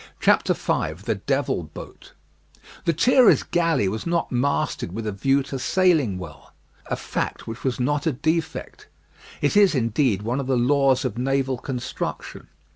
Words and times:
V 0.19 0.31
THE 0.45 1.21
DEVIL 1.27 1.61
BOAT 1.75 2.13
"Lethierry's 2.87 3.43
Galley" 3.43 3.87
was 3.87 4.07
not 4.07 4.31
masted 4.31 4.93
with 4.93 5.05
a 5.05 5.11
view 5.11 5.43
to 5.43 5.59
sailing 5.59 6.17
well; 6.17 6.55
a 6.87 6.95
fact 6.95 7.45
which 7.45 7.63
was 7.63 7.79
not 7.79 8.07
a 8.07 8.11
defect; 8.11 8.87
it 9.41 9.55
is, 9.55 9.75
indeed, 9.75 10.23
one 10.23 10.39
of 10.39 10.47
the 10.47 10.57
laws 10.57 11.05
of 11.05 11.19
naval 11.19 11.59
construction. 11.59 12.47